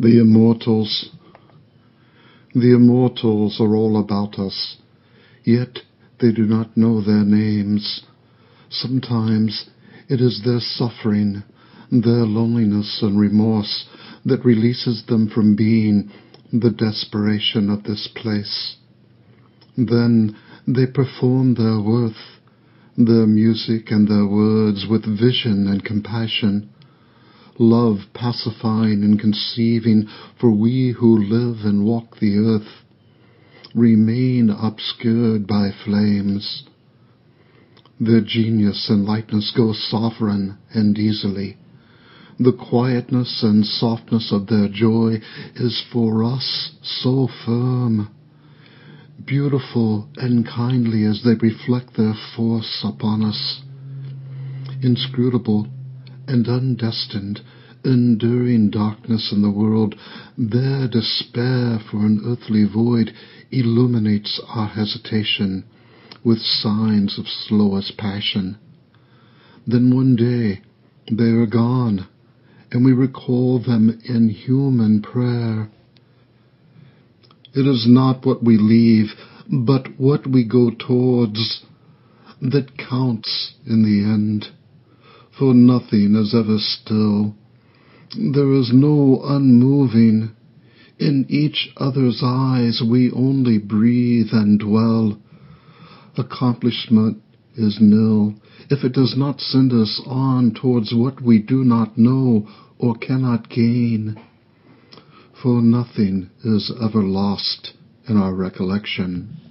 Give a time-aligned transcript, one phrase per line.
[0.00, 1.10] The Immortals
[2.54, 4.76] The Immortals are all about us,
[5.42, 5.80] Yet
[6.20, 8.02] they do not know their names.
[8.70, 9.64] Sometimes
[10.08, 11.42] it is their suffering,
[11.90, 13.86] Their loneliness and remorse,
[14.24, 16.10] That releases them from being
[16.52, 18.76] The desperation of this place.
[19.76, 22.38] Then they perform their worth,
[22.96, 26.68] Their music and their words, With vision and compassion
[27.58, 30.08] love pacifying and conceiving,
[30.40, 32.84] for we who live and walk the earth
[33.74, 36.64] remain obscured by flames.
[38.00, 41.56] Their genius and lightness go sovereign and easily.
[42.38, 45.20] The quietness and softness of their joy
[45.56, 48.14] is for us so firm,
[49.24, 53.62] beautiful and kindly as they reflect their force upon us,
[54.80, 55.66] inscrutable
[56.28, 57.40] and undestined,
[57.84, 59.94] enduring darkness in the world,
[60.36, 63.12] their despair for an earthly void
[63.50, 65.64] illuminates our hesitation
[66.22, 68.58] with signs of slowest passion.
[69.66, 70.60] Then one day
[71.10, 72.06] they are gone,
[72.70, 75.70] and we recall them in human prayer.
[77.54, 79.14] It is not what we leave,
[79.50, 81.64] but what we go towards
[82.42, 84.57] that counts in the end
[85.38, 87.34] for nothing is ever still.
[88.16, 90.30] There is no unmoving.
[90.98, 95.18] In each other's eyes we only breathe and dwell.
[96.16, 97.22] Accomplishment
[97.54, 98.34] is nil
[98.70, 103.48] if it does not send us on towards what we do not know or cannot
[103.48, 104.20] gain.
[105.42, 107.74] For nothing is ever lost
[108.08, 109.47] in our recollection.